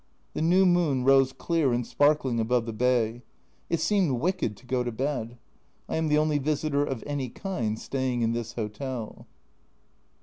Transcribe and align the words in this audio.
The 0.33 0.41
new 0.41 0.65
moon 0.65 1.03
rose 1.03 1.31
clear 1.31 1.71
and 1.71 1.85
sparkling 1.85 2.39
above 2.39 2.65
the 2.65 2.73
bay. 2.73 3.21
It 3.69 3.79
seemed 3.79 4.13
wicked 4.19 4.57
to 4.57 4.65
go 4.65 4.83
to 4.83 4.91
bed. 4.91 5.37
I 5.87 5.97
am 5.97 6.07
the 6.07 6.17
only 6.17 6.39
visitor 6.39 6.83
of 6.83 7.03
any 7.05 7.29
kind 7.29 7.77
staying 7.77 8.23
in 8.23 8.33
this 8.33 8.53
hotel. 8.53 9.27